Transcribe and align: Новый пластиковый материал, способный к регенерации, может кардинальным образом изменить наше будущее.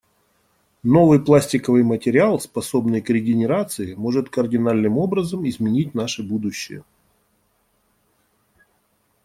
Новый 0.81 1.19
пластиковый 1.23 1.83
материал, 1.83 2.39
способный 2.39 3.03
к 3.03 3.09
регенерации, 3.11 3.93
может 3.93 4.31
кардинальным 4.31 4.97
образом 4.97 5.47
изменить 5.47 5.93
наше 5.93 6.23
будущее. 6.23 6.83